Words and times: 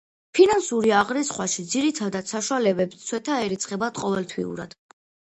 ფინანსური 0.37 0.93
აღრიცხვაში 0.99 1.65
ძირითად 1.73 2.17
საშუალებებს 2.29 3.05
ცვეთა 3.11 3.37
ერიცხებათ 3.45 4.01
ყოველთვიურად. 4.07 4.75